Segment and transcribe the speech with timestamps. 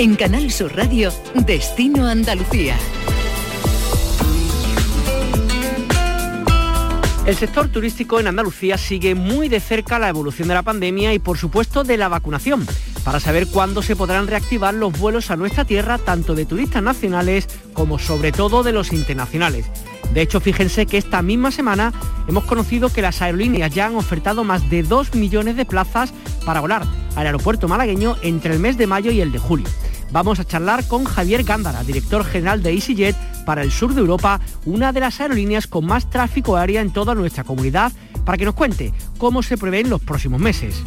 [0.00, 2.74] En Canal Sur Radio, Destino Andalucía.
[7.26, 11.18] El sector turístico en Andalucía sigue muy de cerca la evolución de la pandemia y
[11.18, 12.66] por supuesto de la vacunación,
[13.04, 17.46] para saber cuándo se podrán reactivar los vuelos a nuestra tierra, tanto de turistas nacionales
[17.74, 19.66] como sobre todo de los internacionales.
[20.14, 21.92] De hecho, fíjense que esta misma semana
[22.26, 26.14] hemos conocido que las aerolíneas ya han ofertado más de 2 millones de plazas
[26.46, 26.86] para volar
[27.16, 29.68] al aeropuerto malagueño entre el mes de mayo y el de julio.
[30.12, 34.40] Vamos a charlar con Javier Gándara, director general de EasyJet para el sur de Europa,
[34.64, 37.92] una de las aerolíneas con más tráfico aéreo en toda nuestra comunidad,
[38.24, 40.82] para que nos cuente cómo se prevén los próximos meses.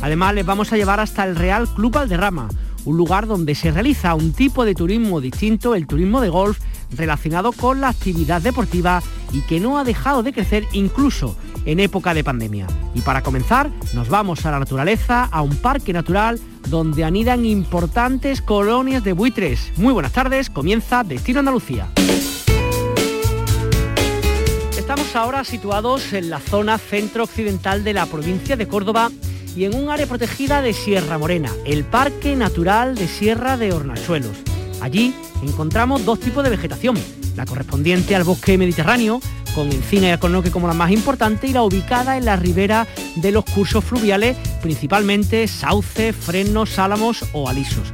[0.00, 2.48] Además, les vamos a llevar hasta el Real Club Alderrama,
[2.84, 6.60] un lugar donde se realiza un tipo de turismo distinto, el turismo de golf,
[6.96, 9.02] relacionado con la actividad deportiva
[9.32, 11.36] y que no ha dejado de crecer incluso
[11.68, 12.66] en época de pandemia.
[12.94, 18.40] Y para comenzar, nos vamos a la naturaleza, a un parque natural donde anidan importantes
[18.40, 19.70] colonias de buitres.
[19.76, 21.88] Muy buenas tardes, comienza Destino Andalucía.
[24.78, 29.10] Estamos ahora situados en la zona centro-occidental de la provincia de Córdoba
[29.54, 34.38] y en un área protegida de Sierra Morena, el Parque Natural de Sierra de Hornachuelos.
[34.80, 36.96] Allí encontramos dos tipos de vegetación,
[37.36, 39.20] la correspondiente al bosque mediterráneo,
[39.58, 43.32] con encina y alcornoque como la más importante, y la ubicada en la ribera de
[43.32, 47.88] los cursos fluviales, principalmente sauces, frenos, álamos o alisos.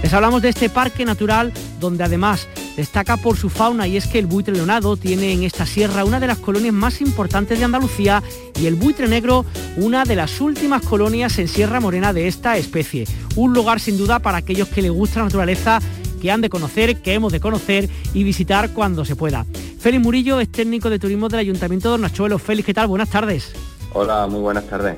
[0.00, 2.46] Les hablamos de este parque natural donde además
[2.76, 6.20] destaca por su fauna y es que el buitre leonado tiene en esta sierra una
[6.20, 8.22] de las colonias más importantes de Andalucía
[8.60, 9.44] y el buitre negro
[9.76, 13.08] una de las últimas colonias en Sierra Morena de esta especie.
[13.34, 15.80] Un lugar sin duda para aquellos que les gusta la naturaleza
[16.18, 19.44] que han de conocer, que hemos de conocer y visitar cuando se pueda.
[19.78, 22.42] Félix Murillo es técnico de turismo del Ayuntamiento de Hornachuelos.
[22.42, 22.88] Félix, ¿qué tal?
[22.88, 23.52] Buenas tardes.
[23.92, 24.96] Hola, muy buenas tardes.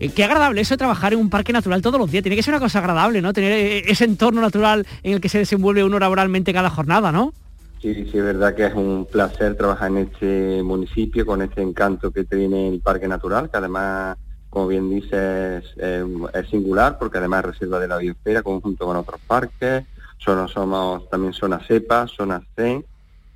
[0.00, 2.22] Eh, qué agradable eso de trabajar en un parque natural todos los días.
[2.22, 3.32] Tiene que ser una cosa agradable, ¿no?
[3.32, 7.32] Tener eh, ese entorno natural en el que se desenvuelve uno laboralmente cada jornada, ¿no?
[7.80, 12.10] Sí, sí, es verdad que es un placer trabajar en este municipio con este encanto
[12.10, 14.16] que tiene el parque natural, que además,
[14.50, 19.20] como bien dices, es, singular porque además es reserva de la biosfera conjunto con otros
[19.26, 19.84] parques.
[20.24, 22.84] Solo somos también zona cepa, zona C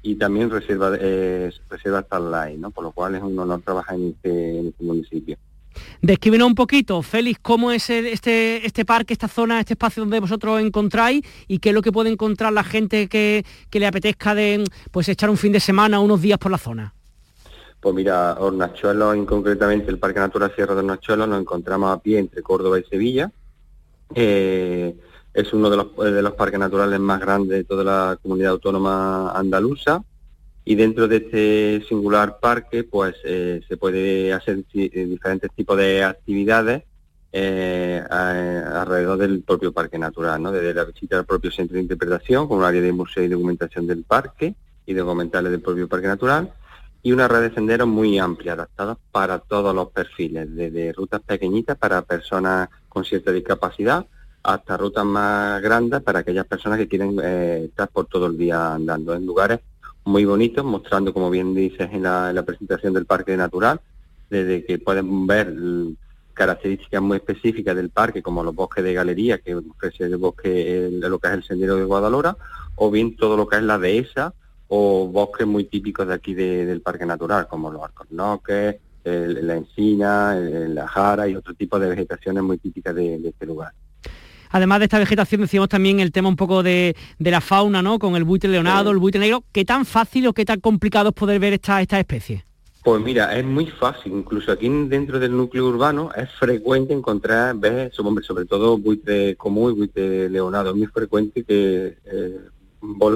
[0.03, 2.71] y también reserva, eh, reserva Starlight, ¿no?
[2.71, 5.37] Por lo cual es un honor trabajar en este, en este municipio.
[6.01, 10.61] Descríbenos un poquito, Félix, cómo es este, este parque, esta zona, este espacio donde vosotros
[10.61, 15.09] encontráis y qué es lo que puede encontrar la gente que, le apetezca de pues
[15.09, 16.95] echar un fin de semana, unos días por la zona.
[17.81, 22.21] Pues mira, Hornachuelo, en concretamente el Parque Natural Sierra de Hornachuelo, nos encontramos a pie
[22.21, 23.31] entre Córdoba y Sevilla.
[24.15, 24.95] Eh,
[25.37, 29.33] es uno de los, de los parques naturales más grandes de toda la comunidad autónoma
[29.33, 30.03] andaluza
[30.65, 36.03] y dentro de este singular parque pues eh, se puede hacer eh, diferentes tipos de
[36.03, 36.85] actividades
[37.33, 40.51] eh, alrededor del propio parque natural, ¿no?
[40.51, 43.87] desde la visita al propio centro de interpretación con un área de museo y documentación
[43.87, 44.55] del parque
[44.87, 46.51] y documentales del propio parque natural
[47.03, 51.77] y una red de senderos muy amplia, adaptada para todos los perfiles, desde rutas pequeñitas
[51.77, 54.07] para personas con cierta discapacidad
[54.47, 59.13] hasta rutas más grandes para aquellas personas que quieren estar por todo el día andando
[59.15, 59.61] en lugares
[60.05, 63.81] muy bonitos, mostrando, como bien dices en la, presentación del Parque Natural,
[64.31, 65.53] desde que pueden ver
[66.33, 71.09] características muy específicas del parque, como los bosques de galería, que ofrece el bosque, de
[71.09, 72.37] lo que es el sendero de Guadalora,
[72.77, 74.33] o bien todo lo que es la dehesa,
[74.69, 80.87] o bosques muy típicos de aquí del Parque Natural, como los alcornoques, la encina, la
[80.87, 83.73] jara y otro tipo de vegetaciones muy típicas de este lugar.
[84.51, 87.99] Además de esta vegetación, decíamos también el tema un poco de, la fauna, ¿no?
[87.99, 89.45] Con el buitre leonado, el buitre negro.
[89.53, 92.45] ¿Qué tan fácil o qué tan complicado es poder ver esta, esta especie?
[92.87, 97.93] Pues mira, es muy fácil, incluso aquí dentro del núcleo urbano es frecuente encontrar, ves,
[97.93, 102.41] sobre todo buitre común y buitre leonado, es muy frecuente que eh,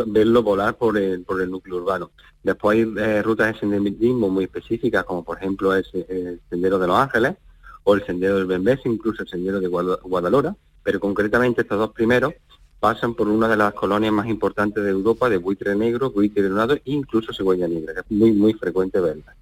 [0.09, 2.11] verlo volar por el, por el núcleo urbano.
[2.43, 6.89] Después hay eh, rutas de senderismo muy específicas, como por ejemplo es el Sendero de
[6.89, 7.37] los Ángeles
[7.85, 12.33] o el Sendero del Bembés, incluso el Sendero de Guadalora, pero concretamente estos dos primeros
[12.81, 16.75] pasan por una de las colonias más importantes de Europa de buitre negro, buitre leonado
[16.75, 19.37] e incluso cigüeña negra, que es muy, muy frecuente verla.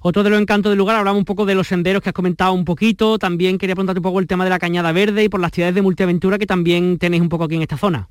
[0.00, 2.52] Otro de los encantos del lugar, hablamos un poco de los senderos que has comentado
[2.52, 5.40] un poquito, también quería preguntarte un poco el tema de la cañada verde y por
[5.40, 8.08] las actividades de multiaventura que también tenéis un poco aquí en esta zona.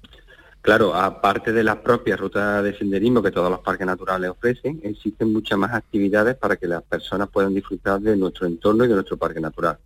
[0.61, 5.31] Claro, aparte de las propias rutas de senderismo que todos los parques naturales ofrecen, existen
[5.31, 9.17] muchas más actividades para que las personas puedan disfrutar de nuestro entorno y de nuestro
[9.17, 9.77] parque natural.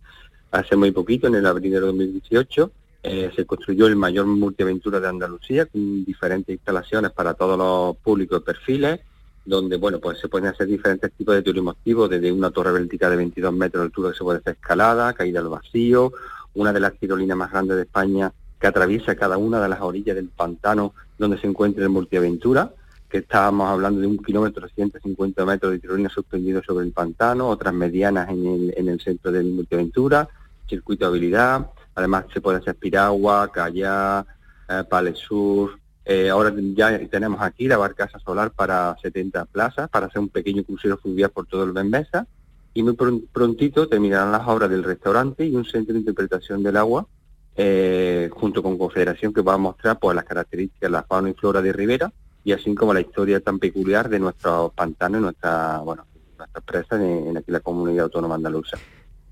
[0.52, 2.70] Hace muy poquito, en el abril de 2018,
[3.04, 8.42] eh, se construyó el mayor multiaventura de Andalucía, con diferentes instalaciones para todos los públicos
[8.42, 9.00] perfiles,
[9.46, 13.10] donde bueno pues se pueden hacer diferentes tipos de turismo activo, desde una torre vertical
[13.10, 16.12] de 22 metros de altura que se puede hacer escalada, caída al vacío,
[16.52, 20.14] una de las tirolinas más grandes de España que atraviesa cada una de las orillas
[20.14, 22.70] del pantano donde se encuentra el Multiaventura,
[23.08, 27.72] que estábamos hablando de un kilómetro 150 metros de tirolina suspendido sobre el pantano, otras
[27.72, 30.28] medianas en el, en el centro del Multiaventura,
[30.68, 34.26] circuito de habilidad, además se puede hacer piragua, kayak,
[34.68, 40.06] eh, pale sur, eh, ahora ya tenemos aquí la barcaza solar para 70 plazas, para
[40.06, 42.26] hacer un pequeño crucero fluvial por todo el Benbesa,
[42.74, 42.94] y muy
[43.32, 47.06] prontito terminarán las obras del restaurante y un centro de interpretación del agua,
[47.54, 51.60] eh, junto con Confederación, que va a mostrar pues, las características la fauna y flora
[51.60, 52.12] de Rivera,
[52.44, 56.06] y así como la historia tan peculiar de nuestros pantanos nuestra, bueno,
[56.38, 58.78] nuestras presas en, aquí la comunidad autónoma andaluza.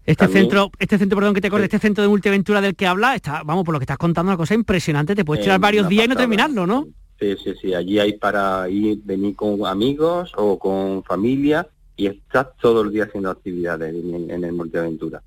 [0.07, 3.15] Este centro, este centro, perdón que te corte, este centro de multiaventura del que habla,
[3.15, 6.07] está, vamos, por lo que estás contando, una cosa impresionante, te puedes tirar varios días
[6.07, 6.89] y no terminarlo, ¿no?
[7.19, 12.49] Sí, sí, sí, allí hay para ir, venir con amigos o con familia y estás
[12.59, 15.23] todo el día haciendo actividades en, el multiaventura.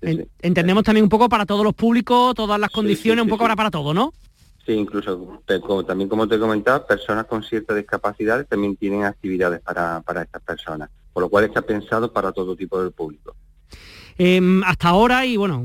[0.00, 3.72] entendemos también un poco para todos los públicos, todas las condiciones, un poco ahora para
[3.72, 4.12] todo, ¿no?
[4.64, 5.42] Sí, incluso
[5.84, 10.42] también como te he comentado, personas con ciertas discapacidades también tienen actividades para, para estas
[10.42, 13.34] personas, por lo cual está pensado para todo tipo de público.
[14.22, 15.64] Em, hasta ahora y bueno,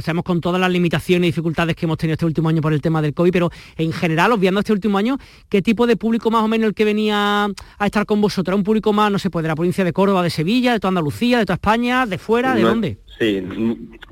[0.00, 2.80] sabemos con todas las limitaciones y dificultades que hemos tenido este último año por el
[2.80, 5.18] tema del COVID, pero en general, obviando este último año,
[5.48, 8.56] ¿qué tipo de público más o menos el que venía a estar con vosotros?
[8.56, 10.90] ¿Un público más, no sé, pues de la provincia de Córdoba, de Sevilla, de toda
[10.90, 12.98] Andalucía, de toda España, de fuera, de dónde?
[13.18, 13.42] Sí,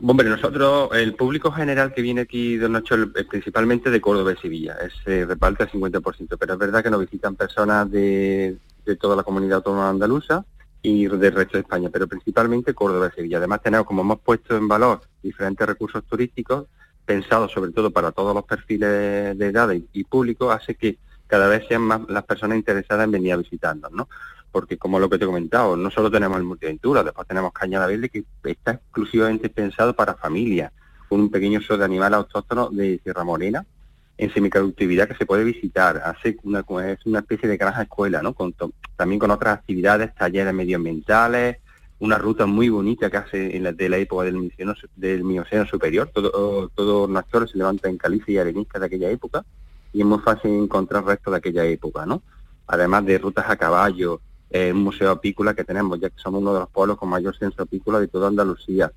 [0.02, 4.42] hombre, nosotros, el público general que viene aquí de noche es principalmente de Córdoba y
[4.42, 8.96] Sevilla, es, se reparte al 50%, pero es verdad que nos visitan personas de, de
[8.96, 10.44] toda la comunidad autónoma andaluza,
[10.84, 13.38] y del resto de España, pero principalmente Córdoba y Sevilla.
[13.38, 16.66] Además tenemos, como hemos puesto en valor, diferentes recursos turísticos
[17.06, 21.66] pensados sobre todo para todos los perfiles de edad y, público, hace que cada vez
[21.68, 24.10] sean más las personas interesadas en venir a visitarnos, ¿no?
[24.52, 27.86] Porque como lo que te he comentado, no solo tenemos el multiaventura, después tenemos Cañada
[27.86, 30.70] Verde que está exclusivamente pensado para familias,
[31.08, 33.64] con un pequeño show de animal autóctono de Sierra Morena,
[34.16, 38.32] en semiconductividad que se puede visitar, hace una, es una especie de granja escuela, ¿no?
[38.34, 38.54] Con
[38.96, 41.58] también con otras actividades, talleres medioambientales,
[41.98, 45.66] una ruta muy bonita que hace en la, de la época del, Mioceno, del Mioceno
[45.66, 49.44] superior, todo, todo Nuestro se levanta en caliza y arenisca de aquella época,
[49.92, 52.22] y es muy fácil encontrar restos de aquella época, ¿no?
[52.66, 54.20] Además de rutas a caballo,
[54.50, 57.36] eh, un museo apícola que tenemos, ya que somos uno de los pueblos con mayor
[57.36, 58.92] censo apícola de toda Andalucía.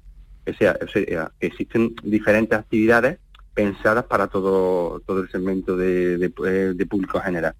[0.47, 3.19] O sea, o sea existen diferentes actividades
[3.57, 7.55] pensadas para todo, todo el segmento de, de público general.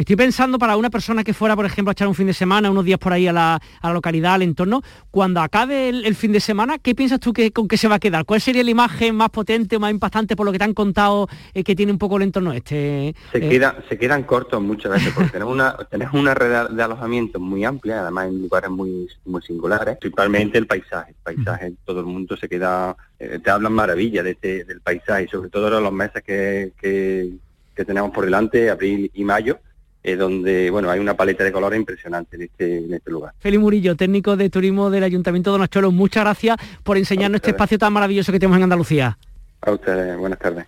[0.00, 2.70] Estoy pensando para una persona que fuera, por ejemplo, a echar un fin de semana,
[2.70, 3.60] unos días por ahí a la,
[3.92, 4.80] localidad, al entorno,
[5.10, 7.98] cuando acabe el, fin de semana, ¿qué piensas tú que, con qué se va a
[7.98, 8.24] quedar?
[8.24, 11.28] ¿Cuál sería la imagen más potente o más impactante por lo que te han contado
[11.52, 13.14] eh, que tiene un poco el entorno este?
[13.30, 16.82] Se, eh, queda, se quedan cortos muchas veces porque tenemos una, tenemos una red de
[16.82, 21.10] alojamiento muy amplia, además en lugares muy, muy singulares, principalmente el paisaje.
[21.10, 25.28] El paisaje, todo el mundo se queda, eh, te hablan maravilla de este, del paisaje,
[25.28, 29.58] sobre todo en los meses que, que tenemos por delante, abril y mayo,
[30.02, 33.32] eh, donde bueno hay una paleta de colores impresionante en este, en este lugar.
[33.38, 37.78] Félix Murillo, técnico de turismo del Ayuntamiento de Donostiolo, muchas gracias por enseñarnos este espacio
[37.78, 39.18] tan maravilloso que tenemos en Andalucía.
[39.62, 40.66] A ustedes, buenas tardes.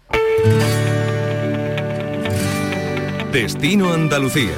[3.32, 4.52] Destino Andalucía.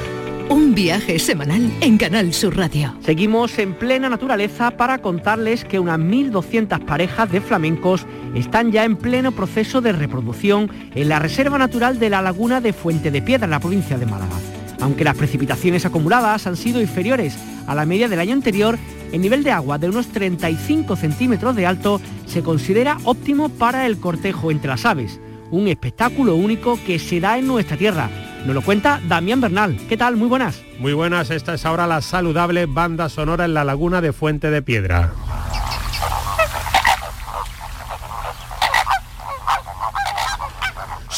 [0.49, 2.93] Un viaje semanal en Canal Sur Radio.
[3.01, 8.05] Seguimos en plena naturaleza para contarles que unas 1.200 parejas de flamencos
[8.35, 12.73] están ya en pleno proceso de reproducción en la Reserva Natural de la Laguna de
[12.73, 14.35] Fuente de Piedra, en la provincia de Málaga.
[14.81, 18.77] Aunque las precipitaciones acumuladas han sido inferiores a la media del año anterior,
[19.11, 23.99] el nivel de agua de unos 35 centímetros de alto se considera óptimo para el
[23.99, 25.19] cortejo entre las aves,
[25.51, 28.09] un espectáculo único que se da en nuestra tierra.
[28.45, 29.77] Nos lo cuenta Damián Bernal.
[29.89, 30.17] ¿Qué tal?
[30.17, 30.61] Muy buenas.
[30.79, 34.61] Muy buenas, esta es ahora la saludable banda sonora en la laguna de Fuente de
[34.61, 35.13] Piedra.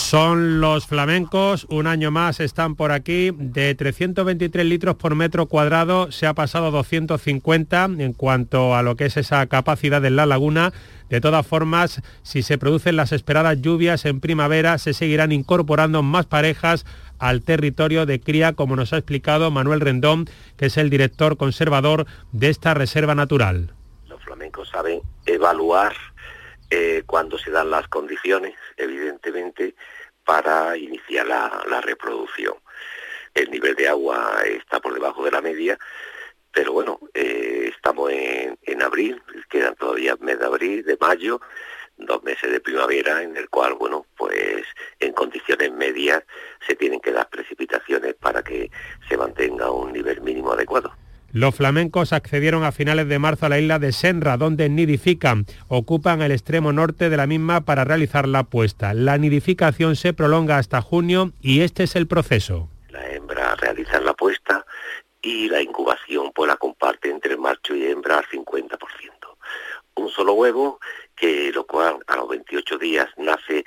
[0.10, 6.14] Son los flamencos, un año más están por aquí, de 323 litros por metro cuadrado
[6.14, 10.26] se ha pasado a 250 en cuanto a lo que es esa capacidad de la
[10.26, 10.72] laguna.
[11.10, 16.26] De todas formas, si se producen las esperadas lluvias en primavera, se seguirán incorporando más
[16.26, 16.86] parejas
[17.20, 22.06] al territorio de cría, como nos ha explicado Manuel Rendón, que es el director conservador
[22.32, 23.74] de esta reserva natural.
[24.08, 25.98] Los flamencos saben evaluar
[26.70, 29.76] eh, cuando se dan las condiciones, evidentemente,
[30.28, 32.56] para iniciar la, reproducción.
[33.34, 35.80] El nivel de agua está por debajo de la media,
[36.52, 41.40] pero bueno, eh, estamos en, en, abril, quedan todavía mes de abril, de mayo,
[41.96, 44.66] dos meses de primavera, en el cual, bueno, pues
[45.00, 46.22] en condiciones medias
[46.68, 48.70] se tienen que dar precipitaciones para que
[49.08, 50.94] se mantenga un nivel mínimo adecuado.
[51.32, 55.46] Los flamencos accedieron a finales de marzo a la isla de Senra, donde nidifican.
[55.68, 58.94] Ocupan el extremo norte de la misma para realizar la puesta.
[58.94, 62.70] La nidificación se prolonga hasta junio y este es el proceso.
[62.90, 64.66] La hembra realiza la puesta
[65.22, 68.78] y la incubación pues la comparte entre macho y hembra al 50%.
[69.96, 70.80] Un solo huevo,
[71.16, 73.66] que lo cual a los 28 días nace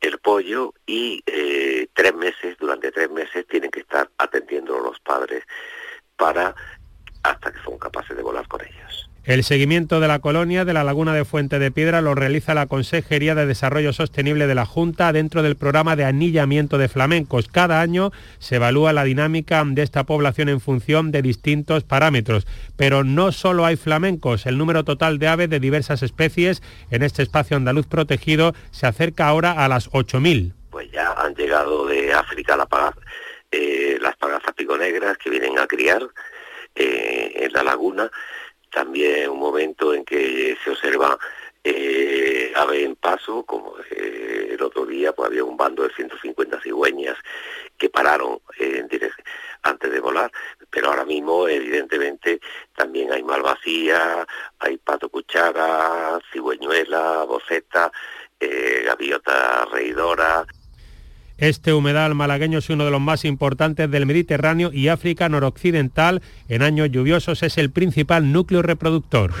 [0.00, 5.44] el pollo y eh, tres meses, durante tres meses tienen que estar atendiendo los padres
[6.16, 6.54] para
[7.22, 9.10] hasta que son capaces de volar con ellos.
[9.24, 12.66] El seguimiento de la colonia de la laguna de Fuente de Piedra lo realiza la
[12.66, 17.46] Consejería de Desarrollo Sostenible de la Junta dentro del programa de anillamiento de flamencos.
[17.46, 22.46] Cada año se evalúa la dinámica de esta población en función de distintos parámetros.
[22.76, 27.22] Pero no solo hay flamencos, el número total de aves de diversas especies en este
[27.22, 30.54] espacio andaluz protegido se acerca ahora a las 8.000.
[30.70, 32.66] Pues ya han llegado de África la
[33.52, 36.02] eh, las pagazas piconegras que vienen a criar
[36.74, 38.10] eh, en la laguna
[38.70, 41.18] también un momento en que se observa
[41.62, 46.60] eh, ave en paso, como eh, el otro día pues había un bando de 150
[46.62, 47.16] cigüeñas
[47.76, 48.86] que pararon eh,
[49.62, 50.30] antes de volar,
[50.70, 52.40] pero ahora mismo evidentemente
[52.74, 54.26] también hay malvacía,
[54.58, 57.92] hay pato cuchara, cigüeñuela, boceta,
[58.40, 60.46] gaviota reidora.
[61.40, 66.20] Este humedal malagueño es uno de los más importantes del Mediterráneo y África noroccidental.
[66.48, 69.32] En años lluviosos es el principal núcleo reproductor.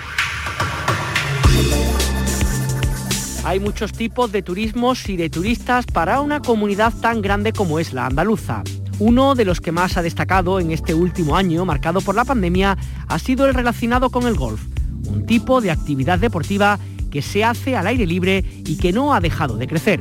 [3.44, 7.92] Hay muchos tipos de turismos y de turistas para una comunidad tan grande como es
[7.92, 8.62] la andaluza.
[8.98, 12.78] Uno de los que más ha destacado en este último año, marcado por la pandemia,
[13.08, 14.62] ha sido el relacionado con el golf,
[15.06, 16.78] un tipo de actividad deportiva
[17.10, 20.00] que se hace al aire libre y que no ha dejado de crecer.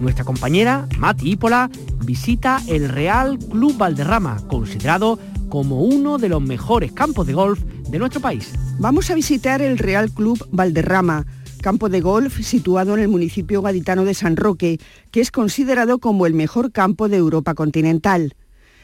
[0.00, 1.70] Nuestra compañera, Mati Ípola,
[2.04, 7.98] visita el Real Club Valderrama, considerado como uno de los mejores campos de golf de
[7.98, 8.52] nuestro país.
[8.78, 11.26] Vamos a visitar el Real Club Valderrama,
[11.62, 14.78] campo de golf situado en el municipio gaditano de San Roque,
[15.10, 18.34] que es considerado como el mejor campo de Europa continental.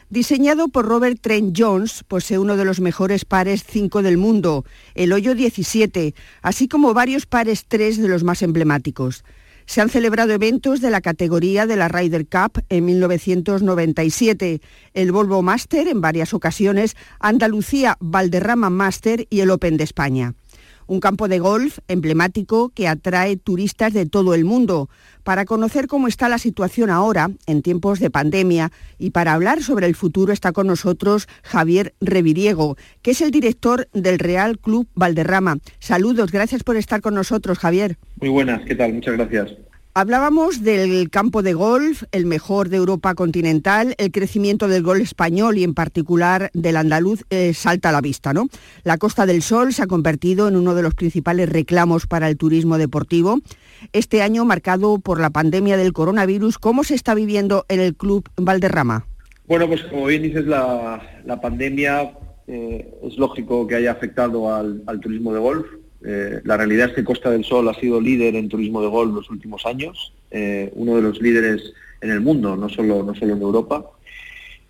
[0.09, 5.13] Diseñado por Robert Trent Jones, posee uno de los mejores pares 5 del mundo, el
[5.13, 9.23] hoyo 17, así como varios pares 3 de los más emblemáticos.
[9.65, 14.61] Se han celebrado eventos de la categoría de la Ryder Cup en 1997,
[14.93, 20.35] el Volvo Master en varias ocasiones, Andalucía Valderrama Master y el Open de España.
[20.87, 24.89] Un campo de golf emblemático que atrae turistas de todo el mundo
[25.23, 29.87] para conocer cómo está la situación ahora, en tiempos de pandemia, y para hablar sobre
[29.87, 35.57] el futuro está con nosotros Javier Reviriego, que es el director del Real Club Valderrama.
[35.79, 37.97] Saludos, gracias por estar con nosotros, Javier.
[38.19, 38.93] Muy buenas, ¿qué tal?
[38.93, 39.53] Muchas gracias.
[39.97, 45.57] Hablábamos del campo de golf, el mejor de Europa continental, el crecimiento del golf español
[45.57, 48.49] y en particular del andaluz eh, salta a la vista, ¿no?
[48.83, 52.35] La Costa del Sol se ha convertido en uno de los principales reclamos para el
[52.35, 53.39] turismo deportivo.
[53.93, 58.27] Este año marcado por la pandemia del coronavirus, ¿cómo se está viviendo en el Club
[58.35, 59.07] Valderrama?
[59.47, 60.99] Bueno, pues como bien dices, la,
[61.41, 62.11] pandemia
[62.47, 65.67] eh, es lógico que haya afectado al turismo de golf
[66.07, 69.13] eh, la realidad es que Costa del Sol ha sido líder en turismo de golf
[69.13, 73.33] los últimos años, eh, uno de los líderes en el mundo, no solo, no solo
[73.33, 73.85] en Europa.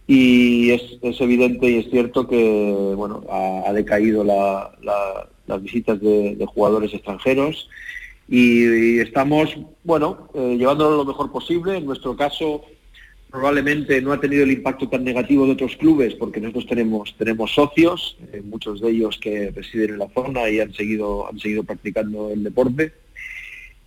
[0.07, 0.81] Y es,
[1.19, 7.69] evidente y es cierto que bueno, ha, decaído las visitas de, jugadores extranjeros
[8.29, 11.77] y, estamos bueno, eh, llevándolo lo mejor posible.
[11.77, 12.63] En nuestro caso,
[13.35, 17.53] probablemente no ha tenido el impacto tan negativo de otros clubes porque nosotros tenemos tenemos
[17.53, 21.63] socios eh, muchos de ellos que residen en la zona y han seguido han seguido
[21.63, 22.93] practicando el deporte.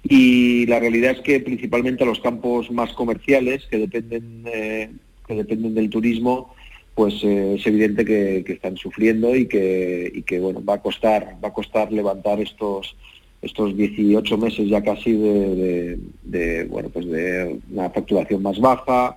[0.03, 4.91] Y la realidad es que principalmente a los campos más comerciales que dependen eh,
[5.27, 6.55] que dependen del turismo
[6.95, 11.55] pues eh, es evidente que, están sufriendo y que, bueno va a costar va a
[11.55, 12.97] costar levantar estos
[13.41, 19.17] estos 18 meses ya casi de, de bueno pues de una facturación más baja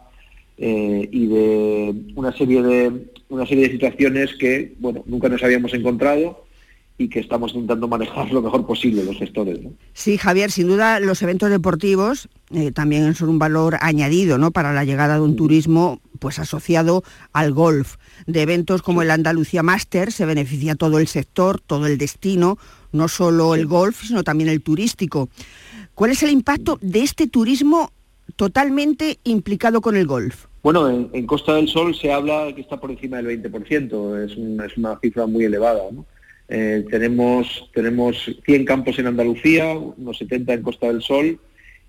[0.64, 5.74] eh, y de una serie de una serie de situaciones que bueno nunca nos habíamos
[5.74, 6.46] encontrado
[7.00, 9.58] y que estamos intentando manejar lo mejor posible los gestores.
[9.94, 14.52] Sí, Javier, sin duda los eventos deportivos eh, también son un valor añadido ¿no?
[14.52, 17.04] para la llegada de un turismo pues asociado
[17.34, 17.96] al golf.
[18.28, 22.60] De eventos como el Andalucía Master se beneficia todo el sector, todo el destino,
[22.92, 25.28] no solo el golf, sino también el turístico.
[25.96, 27.92] ¿Cuál es el impacto de este turismo
[28.36, 30.51] totalmente implicado con el golf?
[30.64, 34.78] Bueno, en, Costa del Sol se habla que está por encima del 20%, es, es
[34.78, 35.82] una cifra muy elevada.
[36.50, 41.40] Eh, tenemos, tenemos 100 campos en Andalucía, unos 70 en Costa del Sol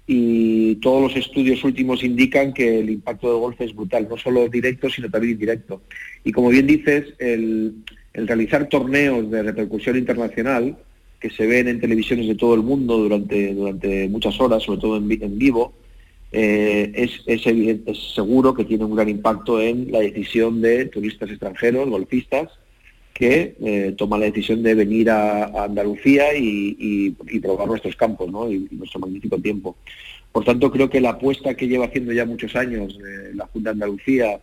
[0.06, 4.48] y todos los estudios últimos indican que el impacto del golf es brutal, no solo
[4.48, 5.82] directo, sino también indirecto.
[6.24, 7.74] Y como bien dices, el,
[8.12, 10.76] el realizar torneos de repercusión internacional
[11.20, 14.96] que se ven en televisiones de todo el mundo durante, durante muchas horas, sobre todo
[14.96, 15.72] en, vivo,
[16.32, 17.42] eh, es, es,
[18.14, 22.48] seguro que tiene un gran impacto en la decisión de turistas extranjeros, golfistas,
[23.12, 27.10] que eh, toman la decisión de venir a, Andalucía y,
[27.42, 29.76] probar nuestros campos y, nuestro magnífico tiempo.
[30.32, 33.70] Por tanto, creo que la apuesta que lleva haciendo ya muchos años eh, la Junta
[33.70, 34.40] de Andalucía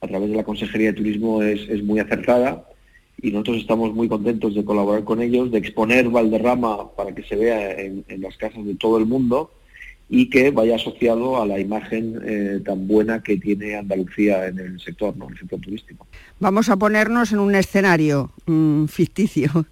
[0.00, 2.64] a través de la Consejería de Turismo es muy acertada
[3.20, 7.36] y nosotros estamos muy contentos de colaborar con ellos, de exponer Valderrama para que se
[7.36, 9.50] vea en, las casas de todo el mundo
[10.08, 14.80] y que vaya asociado a la imagen eh, tan buena que tiene Andalucía en el
[14.80, 15.28] sector, ¿no?
[15.28, 16.06] el sector turístico.
[16.40, 19.66] Vamos a ponernos en un escenario mm, ficticio.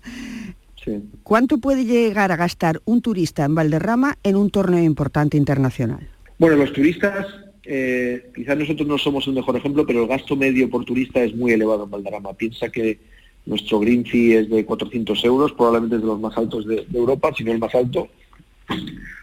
[1.23, 6.09] ¿Cuánto puede llegar a gastar un turista en Valderrama en un torneo importante internacional?
[6.39, 7.27] Bueno, los turistas,
[7.65, 11.35] eh, quizás nosotros no somos el mejor ejemplo, pero el gasto medio por turista es
[11.35, 12.35] muy elevado en Valderrama.
[12.35, 12.99] Piensa que
[13.47, 17.33] nuestro green fee es de 400 euros, probablemente es de los más altos de, Europa,
[17.37, 18.09] si no el más alto.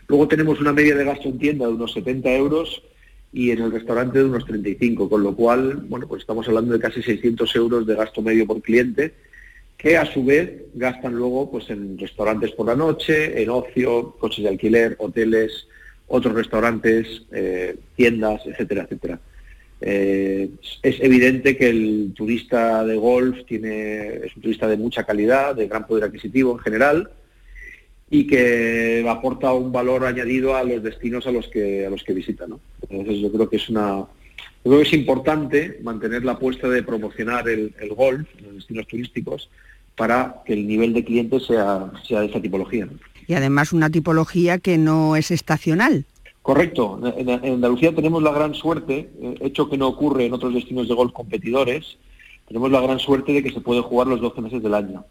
[0.07, 2.83] Luego tenemos una media de gasto en tienda de unos 70 euros
[3.31, 6.79] y en el restaurante de unos 35, con lo cual, bueno, pues estamos hablando de
[6.79, 9.13] casi 600 euros de gasto medio por cliente,
[9.75, 14.43] que a su vez gastan luego pues en restaurantes por la noche, en ocio, coches
[14.43, 15.67] de alquiler, hoteles,
[16.07, 19.19] otros restaurantes, eh, tiendas, etcétera, etcétera.
[19.81, 20.50] Eh,
[20.81, 25.67] es evidente que el turista de golf tiene, es un turista de mucha calidad, de
[25.67, 27.09] gran poder adquisitivo en general
[28.13, 32.13] y que aporta un valor añadido a los destinos a los que a los que
[32.13, 32.46] visita.
[32.88, 34.05] Entonces yo creo que es una
[34.62, 39.50] creo que es importante mantener la apuesta de promocionar el, golf en los destinos turísticos
[39.96, 42.88] para que el nivel de clientes sea, sea de esa tipología.
[43.25, 46.05] Y además una tipología que no es estacional.
[46.43, 47.01] Correcto.
[47.17, 50.93] En, Andalucía tenemos la gran suerte, eh, hecho que no ocurre en otros destinos de
[50.93, 51.98] golf competidores,
[52.48, 55.03] tenemos la gran suerte de que se puede jugar los 12 meses del año.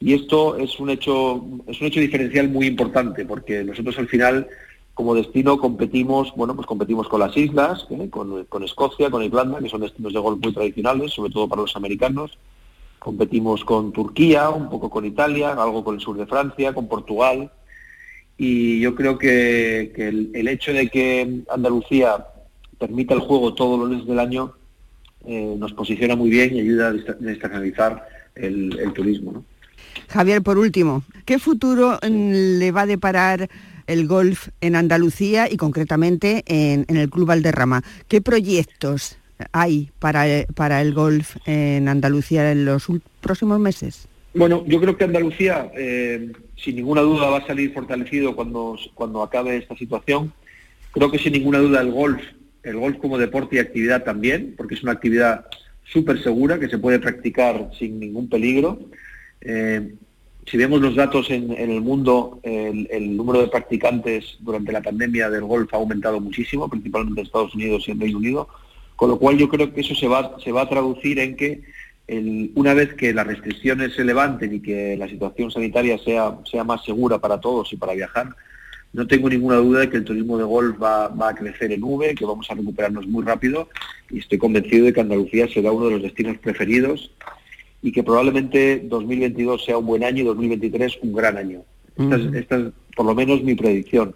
[0.00, 4.46] Y esto es un hecho, es un hecho diferencial muy importante, porque nosotros al final,
[4.94, 8.08] como destino, competimos, bueno, pues competimos con las islas, ¿eh?
[8.08, 11.62] con, con, Escocia, con Irlanda, que son destinos de golf muy tradicionales, sobre todo para
[11.62, 12.38] los americanos.
[12.98, 17.50] Competimos con Turquía, un poco con Italia, algo con el sur de Francia, con Portugal,
[18.38, 22.24] y yo creo que, el, hecho de que Andalucía
[22.78, 24.54] permita el juego todos los meses del año
[25.26, 28.06] eh, nos posiciona muy bien y ayuda a desestabilizar
[28.36, 29.44] el, turismo.
[30.08, 33.48] Javier, por último, ¿qué futuro mm, le va a deparar
[33.86, 37.82] el golf en Andalucía y concretamente en, el Club Valderrama?
[38.06, 39.16] ¿Qué proyectos
[39.52, 42.86] hay para, para el golf en Andalucía en los
[43.20, 44.08] próximos meses?
[44.34, 49.22] Bueno, yo creo que Andalucía, eh, sin ninguna duda, va a salir fortalecido cuando, cuando
[49.22, 50.32] acabe esta situación.
[50.92, 52.22] Creo que sin ninguna duda el golf,
[52.62, 55.46] el golf como deporte y actividad también, porque es una actividad
[55.84, 58.78] súper segura que se puede practicar sin ningún peligro.
[59.40, 59.94] Eh,
[60.46, 65.44] si vemos los datos en, el mundo, el, número de practicantes durante la pandemia del
[65.44, 68.48] golf ha aumentado muchísimo, principalmente en Estados Unidos y en Reino Unido,
[68.96, 71.62] con lo cual yo creo que eso se va, va a traducir en que
[72.54, 76.82] una vez que las restricciones se levanten y que la situación sanitaria sea, sea más
[76.82, 78.34] segura para todos y para viajar,
[78.92, 82.14] no tengo ninguna duda de que el turismo de golf va, a crecer en V,
[82.14, 83.68] que vamos a recuperarnos muy rápido
[84.10, 87.10] y estoy convencido de que Andalucía será uno de los destinos preferidos
[87.82, 91.62] y que probablemente 2022 sea un buen año y 2023 un gran año.
[92.34, 94.14] esta es por lo menos mi predicción.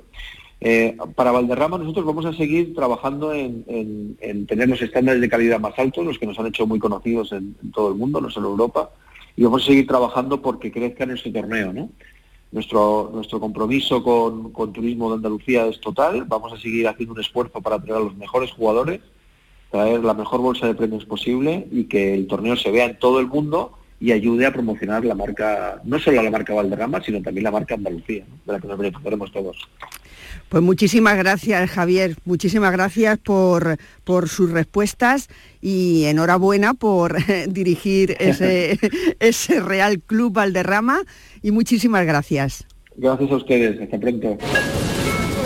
[0.64, 5.77] Eh, para Valderrama nosotros vamos a seguir trabajando en, tener los estándares de calidad más
[5.77, 8.53] altos, los que nos han hecho muy conocidos en, todo el mundo, no solo en
[8.53, 8.90] Europa,
[9.37, 11.72] y vamos a seguir trabajando porque crezca nuestro torneo.
[11.72, 11.90] ¿no?
[12.53, 17.61] Nuestro, nuestro compromiso con, Turismo de Andalucía es total, vamos a seguir haciendo un esfuerzo
[17.61, 19.01] para traer a los mejores jugadores,
[19.73, 23.19] traer la mejor bolsa de premios posible y que el torneo se vea en todo
[23.19, 27.45] el mundo y ayude a promocionar la marca, no solo la marca Valderrama, sino también
[27.45, 29.57] la marca Andalucía, de la que nos beneficiaremos todos.
[30.49, 32.17] Pues muchísimas gracias, Javier.
[32.25, 35.29] Muchísimas gracias por, por sus respuestas
[35.63, 37.17] y enhorabuena por
[37.49, 38.79] dirigir ese,
[39.21, 41.01] ese Real Club Valderrama
[41.43, 42.67] y muchísimas gracias.
[42.97, 43.81] Gracias a ustedes.
[43.81, 44.37] Hasta pronto.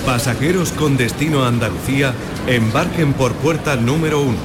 [0.07, 2.15] Pasajeros con destino a Andalucía,
[2.47, 4.39] embarquen por puerta número uno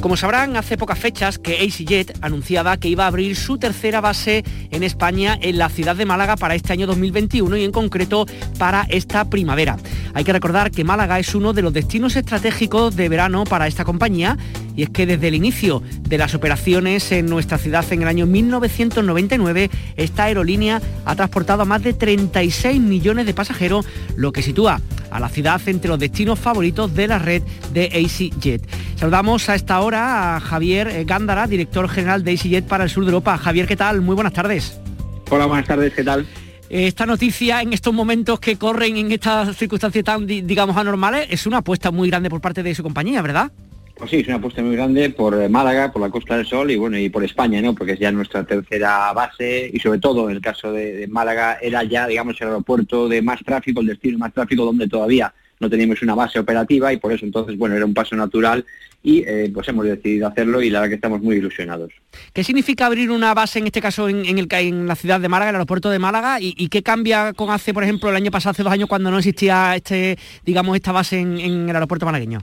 [0.00, 4.44] Como sabrán, hace pocas fechas que EasyJet anunciaba que iba a abrir su tercera base
[4.70, 8.24] en España en la ciudad de Málaga para este año 2021 y en concreto
[8.58, 9.76] para esta primavera.
[10.14, 13.84] Hay que recordar que Málaga es uno de los destinos estratégicos de verano para esta
[13.84, 14.38] compañía
[14.80, 18.24] y es que desde el inicio de las operaciones en nuestra ciudad en el año
[18.24, 23.84] 1999, esta aerolínea ha transportado a más de 36 millones de pasajeros,
[24.16, 27.42] lo que sitúa a la ciudad entre los destinos favoritos de la red
[27.74, 28.66] de EasyJet.
[28.96, 33.10] Saludamos a esta hora a Javier Gándara, director general de EasyJet para el sur de
[33.10, 33.36] Europa.
[33.36, 34.00] Javier, ¿qué tal?
[34.00, 34.80] Muy buenas tardes.
[35.28, 36.26] Hola, buenas tardes, ¿qué tal?
[36.70, 41.58] Esta noticia en estos momentos que corren en estas circunstancias tan, digamos, anormales, es una
[41.58, 43.52] apuesta muy grande por parte de su compañía, ¿verdad?
[44.00, 46.70] Pues sí, es una apuesta muy grande por eh, Málaga, por la Costa del Sol
[46.70, 47.74] y bueno, y por España, ¿no?
[47.74, 51.84] Porque es ya nuestra tercera base y sobre todo en el caso de, Málaga era
[51.84, 56.00] ya, digamos, el aeropuerto de más tráfico, el destino más tráfico donde todavía no teníamos
[56.00, 58.64] una base operativa y por eso entonces, bueno, era un paso natural
[59.02, 61.92] y eh, pues hemos decidido hacerlo y la verdad que estamos muy ilusionados.
[62.32, 65.90] ¿Qué significa abrir una base, en este caso en, la ciudad de Málaga, el aeropuerto
[65.90, 66.38] de Málaga?
[66.40, 69.18] ¿Y, qué cambia con hace, por ejemplo, el año pasado, hace dos años, cuando no
[69.18, 72.40] existía este, digamos, esta base en el aeropuerto malagueño?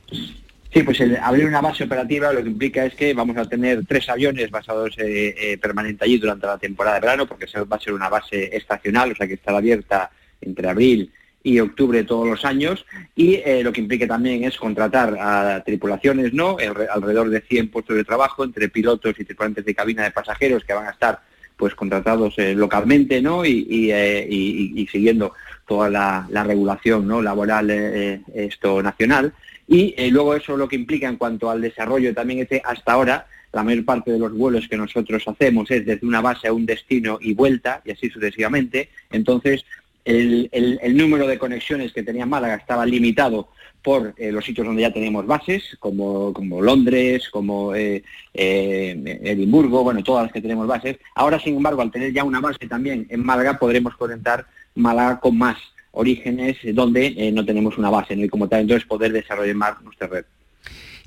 [0.78, 3.84] Sí, pues el abrir una base operativa lo que implica es que vamos a tener
[3.88, 7.80] tres aviones basados eh, eh, permanente allí durante la temporada de verano, porque va a
[7.80, 11.12] ser una base estacional, o sea que estará abierta entre abril
[11.42, 12.86] y octubre todos los años
[13.16, 16.58] y eh, lo que implica también es contratar a tripulaciones, ¿no?
[16.94, 20.76] alrededor de 100 puestos de trabajo entre pilotos y tripulantes de cabina de pasajeros que
[20.76, 21.22] van a estar
[21.56, 23.44] pues contratados localmente, ¿no?
[23.44, 25.34] Y, siguiendo
[25.68, 27.20] toda la, la regulación ¿no?
[27.20, 29.34] laboral esto nacional
[29.68, 32.94] y eh, luego eso lo que implica en cuanto al desarrollo también es que hasta
[32.94, 36.54] ahora la mayor parte de los vuelos que nosotros hacemos es desde una base a
[36.54, 38.90] un destino y vuelta, y así sucesivamente.
[39.10, 39.66] Entonces,
[40.06, 40.50] el,
[40.96, 43.50] número de conexiones que tenía Málaga estaba limitado
[43.82, 48.04] por eh, los sitios donde ya teníamos bases, como, como Londres, como eh,
[48.34, 50.98] Edimburgo, bueno, todas las que tenemos bases.
[51.16, 55.38] Ahora, sin embargo, al tener ya una base también en Málaga, podremos conectar Málaga con
[55.38, 55.58] más
[55.98, 58.24] orígenes donde eh, no tenemos una base, ¿no?
[58.24, 60.26] Y como tal, entonces poder desarrollar más nuestra red.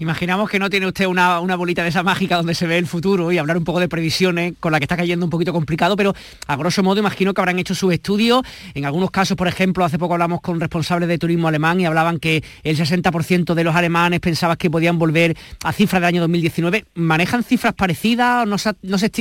[0.01, 3.33] Imaginamos que no tiene usted una, bolita de esa mágica donde se ve el futuro
[3.33, 6.15] y hablar un poco de previsiones, con la que está cayendo un poquito complicado, pero
[6.47, 8.41] a grosso modo imagino que habrán hecho sus estudios.
[8.73, 12.19] En algunos casos, por ejemplo, hace poco hablamos con responsables de turismo alemán y hablaban
[12.19, 16.87] que el 60% de los alemanes pensaban que podían volver a cifras del año 2019.
[16.95, 18.49] ¿Manejan cifras parecidas?
[18.49, 18.73] ¿No se,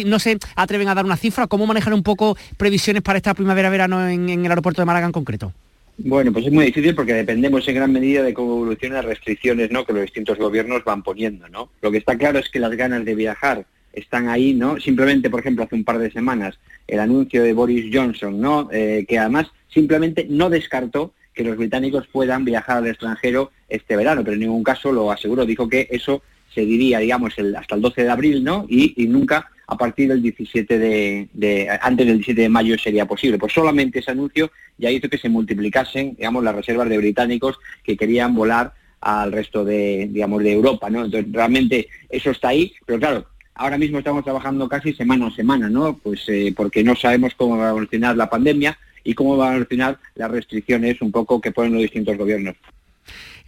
[0.05, 1.47] no se, atreven a dar una cifra?
[1.47, 5.51] ¿Cómo manejan un poco previsiones para esta primavera-verano en el aeropuerto de Málaga en concreto?
[6.01, 9.69] Bueno, pues es muy difícil porque dependemos en gran medida de cómo evolucionan las restricciones
[9.69, 9.85] ¿no?
[9.85, 11.49] que los distintos gobiernos van poniendo.
[11.49, 11.71] ¿no?
[11.81, 14.79] Lo que está claro es que las ganas de viajar están ahí, ¿no?
[14.79, 16.57] Simplemente, por ejemplo, hace un par de semanas,
[16.87, 18.69] el anuncio de Boris Johnson, ¿no?
[18.71, 24.23] Eh, que además simplemente no descartó que los británicos puedan viajar al extranjero este verano,
[24.23, 26.21] pero en ningún caso lo aseguró, dijo que eso
[26.53, 28.65] se diría, digamos, el, hasta el 12 de abril, ¿no?
[28.69, 33.37] Y, y nunca a partir del 17 de, antes del 17 de mayo sería posible.
[33.37, 37.95] Pues solamente ese anuncio ya hizo que se multiplicasen, digamos, las reservas de británicos que
[37.95, 41.05] querían volar al resto de, digamos, de Europa, ¿no?
[41.05, 45.69] Entonces, realmente eso está ahí, pero claro, ahora mismo estamos trabajando casi semana a semana,
[45.69, 45.99] ¿no?
[46.01, 49.51] Pues eh, porque no sabemos cómo va a evolucionar la pandemia y cómo van a
[49.51, 52.55] evolucionar las restricciones un poco que ponen los distintos gobiernos.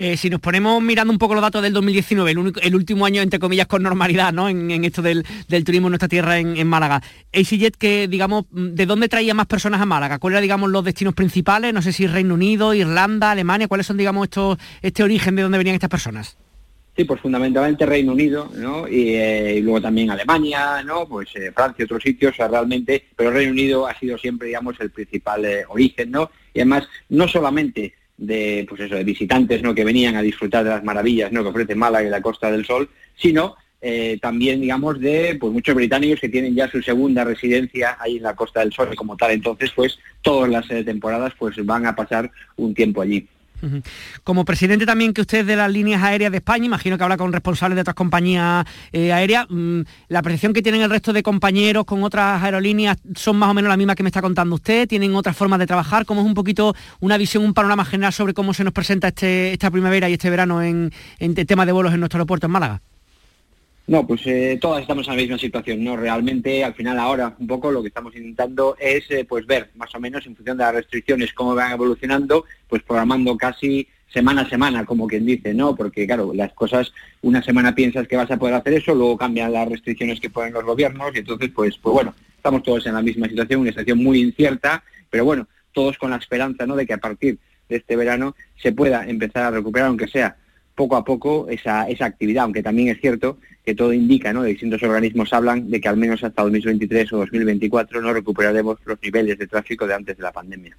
[0.03, 3.37] Eh, si nos ponemos mirando un poco los datos del 2019, el, último año, entre
[3.37, 4.49] comillas, con normalidad, ¿no?
[4.49, 5.23] En, esto del,
[5.63, 7.03] turismo en nuestra tierra, en, Málaga.
[7.31, 10.17] EasyJet, que, digamos, ¿de dónde traía más personas a Málaga?
[10.17, 11.71] ¿Cuáles eran, digamos, los destinos principales?
[11.71, 15.59] No sé si Reino Unido, Irlanda, Alemania, ¿cuáles son, digamos, estos, este origen de dónde
[15.59, 16.35] venían estas personas?
[16.97, 18.87] Sí, pues fundamentalmente Reino Unido, ¿no?
[18.87, 21.07] Y, eh, luego también Alemania, ¿no?
[21.07, 24.79] Pues eh, Francia, otros sitios, o sea, realmente, pero Reino Unido ha sido siempre, digamos,
[24.79, 26.31] el principal origen, ¿no?
[26.55, 29.74] Y además, no solamente de, pues eso, de visitantes ¿no?
[29.74, 31.43] que venían a disfrutar de las maravillas ¿no?
[31.43, 35.74] que ofrece Málaga y la Costa del Sol, sino eh, también, digamos, de pues, muchos
[35.74, 39.17] británicos que tienen ya su segunda residencia ahí en la Costa del Sol y como
[39.17, 43.28] tal, entonces, pues todas las eh, temporadas pues van a pasar un tiempo allí.
[44.24, 47.32] Como presidente también que usted de las líneas aéreas de España, imagino que habla con
[47.32, 51.86] responsables de otras compañías eh, aéreas, mm, la percepción que tienen el resto de compañeros
[51.86, 55.15] con otras aerolíneas son más o menos la misma que me está contando usted, tienen
[55.15, 58.54] otras formas de trabajar, ¿cómo es un poquito una visión, un panorama general sobre cómo
[58.54, 62.00] se nos presenta este, esta primavera y este verano en, en tema de vuelos en
[62.00, 62.82] nuestro aeropuerto en Málaga.
[63.91, 65.97] No, pues eh, todas estamos en la misma situación, ¿no?
[65.97, 69.93] Realmente, al final, ahora, un poco lo que estamos intentando es, eh, pues, ver, más
[69.93, 74.49] o menos, en función de las restricciones, cómo van evolucionando, pues, programando casi semana a
[74.49, 75.75] semana, como quien dice, ¿no?
[75.75, 79.51] Porque, claro, las cosas, una semana piensas que vas a poder hacer eso, luego cambian
[79.51, 83.01] las restricciones que ponen los gobiernos, y entonces, pues, pues bueno, estamos todos en la
[83.01, 86.93] misma situación, una situación muy incierta, pero bueno, todos con la esperanza, ¿no?, de que
[86.93, 90.38] a partir de este verano se pueda empezar a recuperar, aunque sea
[90.75, 94.43] poco a poco esa, esa actividad, aunque también es cierto que todo indica, ¿no?
[94.43, 99.38] distintos organismos hablan de que al menos hasta 2023 o 2024 no recuperaremos los niveles
[99.38, 100.75] de tráfico de antes de la pandemia.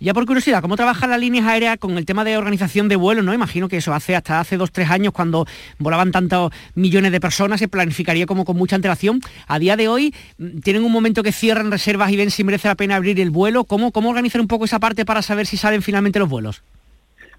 [0.00, 3.24] Ya por curiosidad, ¿cómo trabajan las líneas aéreas con el tema de organización de vuelos?
[3.24, 5.46] No imagino que eso hace hasta hace dos tres años cuando
[5.78, 9.20] volaban tantos millones de personas se planificaría como con mucha antelación.
[9.46, 12.68] A día de hoy mm, tienen un momento que cierran reservas y ven si merece
[12.68, 13.64] la pena abrir el vuelo.
[13.64, 16.62] ¿Cómo cómo organizar un poco esa parte para saber si salen finalmente los vuelos?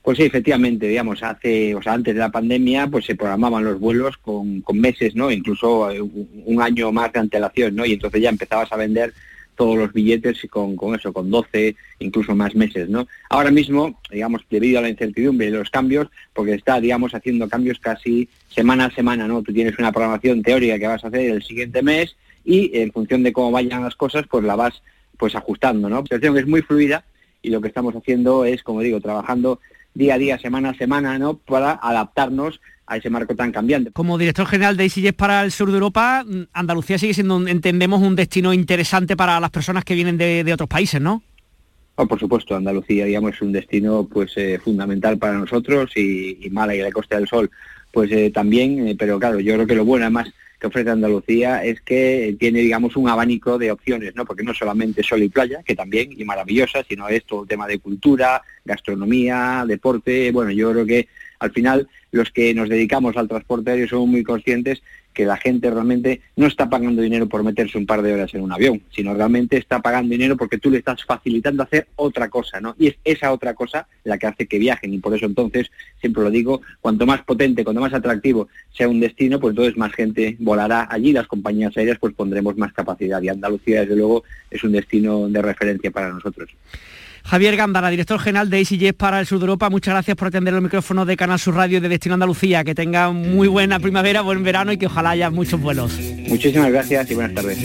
[0.08, 3.78] Pues sí, efectivamente, digamos, hace, o sea, antes de la pandemia, pues se programaban los
[3.78, 5.30] vuelos con, meses, ¿no?
[5.30, 7.86] Incluso eh, un año más de antelación, ¿no?
[7.86, 9.14] Y entonces ya empezabas a vender
[9.58, 13.06] todos los billetes y con, con, eso, con 12, incluso más meses, ¿no?
[13.30, 17.78] Ahora mismo, digamos, debido a la incertidumbre de los cambios, porque está, digamos, haciendo cambios
[17.78, 19.44] casi semana a semana, ¿no?
[19.44, 22.16] Tú tienes una programación teórica que vas a hacer el siguiente mes
[22.46, 24.82] y en función de cómo vayan las cosas, pues la vas
[25.18, 25.98] pues ajustando, ¿no?
[25.98, 27.04] La situación es muy fluida
[27.42, 29.60] y lo que estamos haciendo es, como digo, trabajando
[29.98, 31.38] día a día, semana a semana, ¿no?
[31.38, 33.92] Para adaptarnos a ese marco tan cambiante.
[33.92, 38.16] Como director general de EasyJet para el sur de Europa, Andalucía sigue siendo, entendemos, un
[38.16, 41.22] destino interesante para las personas que vienen de, otros países, ¿no?
[41.96, 46.50] Oh, por supuesto, Andalucía, digamos, es un destino pues eh, fundamental para nosotros y, y
[46.52, 47.50] Málaga y la Costa del Sol,
[47.92, 51.64] pues eh, también, eh, pero claro, yo creo que lo bueno además que ofrece Andalucía
[51.64, 54.26] es que tiene, digamos, un abanico de opciones, ¿no?
[54.26, 57.68] Porque no solamente sol y playa, que también, y maravillosa, sino es todo el tema
[57.68, 61.08] de cultura, gastronomía, deporte, bueno, yo creo que
[61.40, 64.82] al final los que nos dedicamos al transporte aéreo somos muy conscientes
[65.18, 68.44] que la gente realmente no está pagando dinero por meterse un par de horas en
[68.44, 72.62] un avión, sino realmente está pagando dinero porque tú le estás facilitando hacer otra cosa,
[72.62, 72.76] ¿no?
[72.78, 76.22] Y es esa otra cosa la que hace que viajen y por eso entonces, siempre
[76.22, 80.36] lo digo, cuanto más potente, cuanto más atractivo sea un destino, pues entonces más gente
[80.38, 84.74] volará allí, las compañías aéreas pues pondremos más capacidad y Andalucía desde luego es un
[84.74, 86.52] destino de referencia para nosotros.
[87.28, 90.54] Javier Gándara, director general de EasyJet para el sur de Europa, muchas gracias por atender
[90.54, 92.64] los micrófonos de Canal Sur Radio de Destino Andalucía.
[92.64, 95.92] Que tenga muy buena primavera, buen verano y que ojalá haya muchos vuelos.
[96.30, 97.58] Muchísimas gracias y buenas tardes.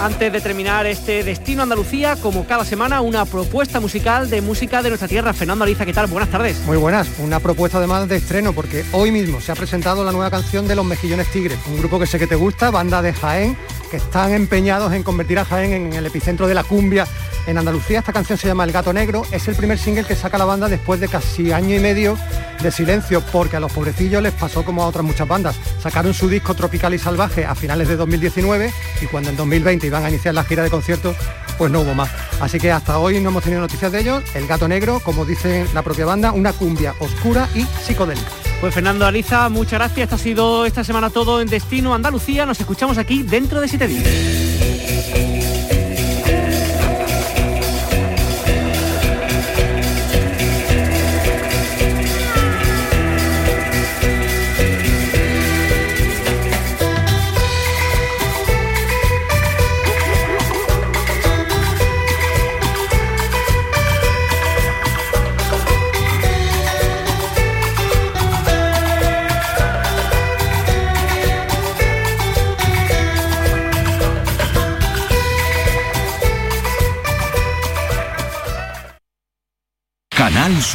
[0.00, 4.88] Antes de terminar este Destino Andalucía, como cada semana, una propuesta musical de música de
[4.90, 5.34] nuestra tierra.
[5.34, 6.06] Fernando Aliza, ¿qué tal?
[6.06, 6.60] Buenas tardes.
[6.64, 7.08] Muy buenas.
[7.18, 10.76] Una propuesta además de estreno, porque hoy mismo se ha presentado la nueva canción de
[10.76, 14.32] Los Mejillones Tigres, un grupo que sé que te gusta, banda de Jaén, que están
[14.32, 17.06] empeñados en convertir a Jaén en el epicentro de la cumbia
[17.46, 18.00] en Andalucía.
[18.00, 20.68] Esta canción se llama El Gato Negro, es el primer single que saca la banda
[20.68, 22.18] después de casi año y medio
[22.62, 25.56] de silencio, porque a los pobrecillos les pasó como a otras muchas bandas.
[25.80, 30.04] Sacaron su disco Tropical y Salvaje a finales de 2019 y cuando en 2020 iban
[30.04, 31.16] a iniciar la gira de conciertos,
[31.58, 32.10] pues no hubo más.
[32.40, 34.22] Así que hasta hoy no hemos tenido noticias de ellos.
[34.34, 38.45] El Gato Negro, como dice la propia banda, una cumbia oscura y psicodélica.
[38.60, 40.04] Pues Fernando Aliza, muchas gracias.
[40.04, 42.46] Esto ha sido esta semana todo en Destino Andalucía.
[42.46, 45.45] Nos escuchamos aquí dentro de siete días.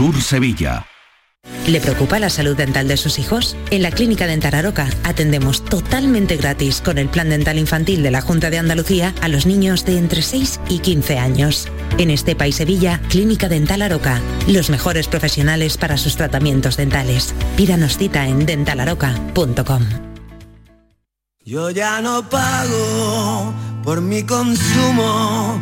[0.02, 0.88] Sur Sevilla.
[1.68, 3.56] ¿Le preocupa la salud dental de sus hijos?
[3.70, 8.22] En la Clínica Dental Aroca atendemos totalmente gratis con el Plan Dental Infantil de la
[8.22, 11.68] Junta de Andalucía a los niños de entre 6 y 15 años.
[12.00, 17.36] En este país Sevilla, Clínica Dental Aroca, los mejores profesionales para sus tratamientos dentales.
[17.56, 19.84] Pídanos cita en dentalaroca.com.
[21.46, 25.62] Yo ya no pago por mi consumo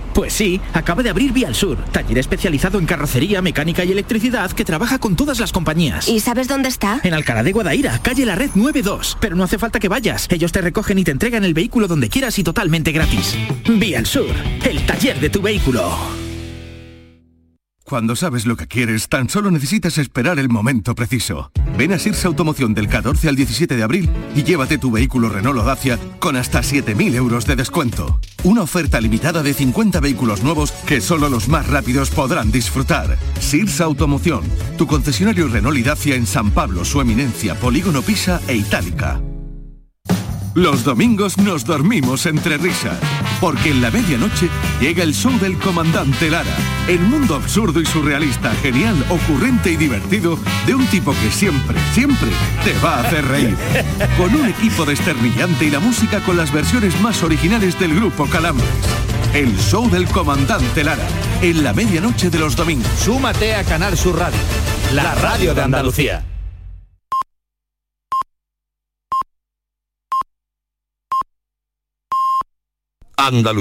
[0.13, 4.51] Pues sí, acaba de abrir Vía al Sur, taller especializado en carrocería, mecánica y electricidad
[4.51, 6.07] que trabaja con todas las compañías.
[6.07, 6.99] ¿Y sabes dónde está?
[7.03, 9.17] En Alcalá de Guadaira, calle La Red 92.
[9.19, 12.09] Pero no hace falta que vayas, ellos te recogen y te entregan el vehículo donde
[12.09, 13.35] quieras y totalmente gratis.
[13.67, 14.31] Vía al Sur,
[14.63, 16.20] el taller de tu vehículo.
[17.91, 21.51] Cuando sabes lo que quieres, tan solo necesitas esperar el momento preciso.
[21.77, 25.59] Ven a Sirsa Automoción del 14 al 17 de abril y llévate tu vehículo Renault
[25.59, 28.21] o Dacia con hasta 7.000 euros de descuento.
[28.45, 33.17] Una oferta limitada de 50 vehículos nuevos que solo los más rápidos podrán disfrutar.
[33.41, 34.43] Sirsa Automoción,
[34.77, 39.21] tu concesionario Renault y Dacia en San Pablo, su eminencia, Polígono Pisa e Itálica.
[40.53, 42.99] Los domingos nos dormimos entre risas,
[43.39, 44.49] porque en la medianoche
[44.81, 46.53] llega el show del comandante Lara,
[46.89, 50.37] el mundo absurdo y surrealista, genial, ocurrente y divertido
[50.67, 52.27] de un tipo que siempre, siempre
[52.65, 53.55] te va a hacer reír.
[54.17, 58.67] Con un equipo desternillante y la música con las versiones más originales del grupo Calambres.
[59.33, 61.07] El show del comandante Lara,
[61.41, 62.91] en la medianoche de los domingos.
[62.99, 64.39] Súmate a Canal Sur Radio,
[64.93, 66.25] la radio de Andalucía.
[73.27, 73.41] Andalucía.